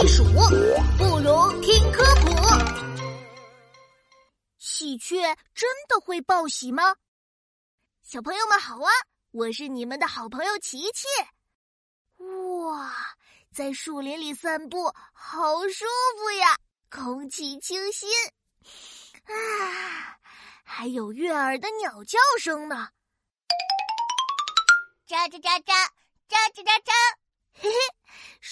[0.00, 0.22] 避暑，
[0.96, 2.30] 不如听科普。
[4.56, 5.20] 喜鹊
[5.52, 6.94] 真的会报喜吗？
[8.04, 8.92] 小朋友们好啊，
[9.32, 11.08] 我是你们的好朋友琪琪。
[12.62, 12.94] 哇，
[13.52, 15.84] 在树林里散步好舒
[16.16, 16.56] 服呀，
[16.88, 18.08] 空气清新，
[19.24, 20.16] 啊，
[20.62, 22.90] 还有悦耳的鸟叫声呢。
[25.08, 25.74] 喳喳喳喳，
[26.28, 26.92] 喳喳喳喳，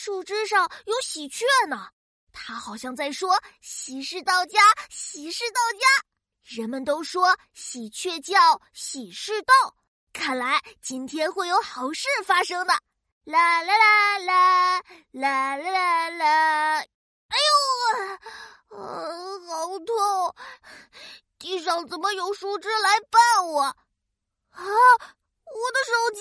[0.06, 1.88] 树枝上有喜鹊呢，
[2.32, 5.84] 它好像在说“喜事到家，喜事到家”。
[6.46, 9.52] 人们都说喜鹊叫，喜事到。
[10.12, 12.72] 看来今天会有好事发生的。
[13.24, 14.80] 啦啦啦啦
[15.10, 16.78] 啦啦啦啦！
[16.78, 17.36] 哎
[18.70, 18.86] 呦，啊，
[19.48, 20.36] 好痛！
[21.36, 23.62] 地上怎么有树枝来绊我？
[23.62, 23.74] 啊，
[24.54, 26.20] 我的手机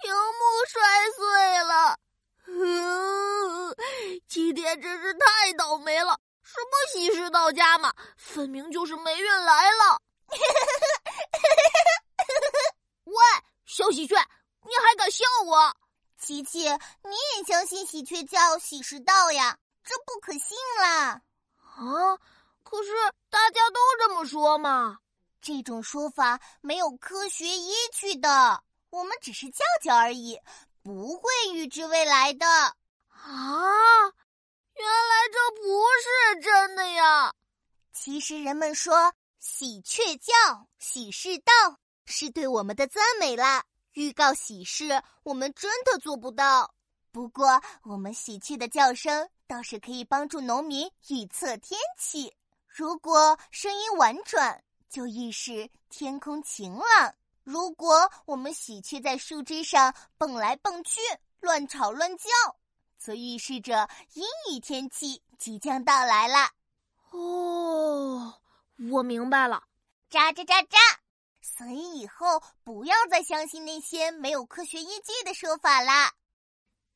[0.00, 2.00] 屏幕摔碎了。
[2.46, 3.74] 嗯，
[4.28, 6.18] 今天真是太倒霉了。
[6.42, 9.98] 什么喜事到家嘛，分明就是霉运来了！
[13.04, 13.14] 喂，
[13.64, 14.14] 小喜鹊，
[14.62, 15.74] 你还敢笑我？
[16.18, 19.56] 琪琪，你也相信喜鹊叫喜事到呀？
[19.82, 21.22] 这不可信啦！
[21.58, 22.18] 啊，
[22.62, 22.90] 可是
[23.30, 24.98] 大家都这么说嘛。
[25.40, 30.38] 这种说法没有科学依据的，我们只是叫叫而已，
[30.82, 32.46] 不会预知未来的。
[32.46, 32.74] 啊！
[34.76, 36.04] 原来这不是
[36.40, 37.32] 真的呀！
[38.04, 40.34] 其实人们说“喜鹊叫，
[40.78, 43.64] 喜事到”是对我们的赞美啦。
[43.94, 46.74] 预告喜事，我们真的做不到。
[47.10, 52.30] 不过，我们喜鹊的叫声倒是可以帮助农民预测天气。
[52.68, 57.10] 如果声音婉转，就预示天空晴朗；
[57.42, 61.00] 如果我们喜鹊在树枝上蹦来蹦去，
[61.40, 62.28] 乱吵乱叫。
[62.98, 66.50] 则预示着阴雨天气即将到来了。
[67.14, 68.34] 哦，
[68.90, 69.62] 我明白了，
[70.10, 70.76] 喳喳喳喳。
[71.40, 76.12] 所以以后不要再相信那些没有科学依据的说法啦。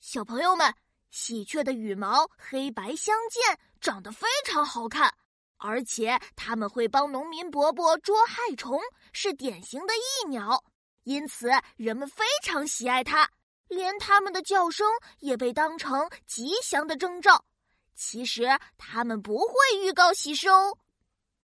[0.00, 0.74] 小朋友们，
[1.10, 5.14] 喜鹊的羽毛黑白相间，长得非常好看，
[5.58, 8.80] 而且它们会帮农民伯伯捉害虫，
[9.12, 10.64] 是典型的益鸟，
[11.04, 13.30] 因此人们非常喜爱它。
[13.68, 14.88] 连它们的叫声
[15.20, 17.44] 也被当成吉祥的征兆，
[17.98, 18.44] 其实
[18.78, 19.54] 他们不会
[19.84, 20.78] 预告喜事哦。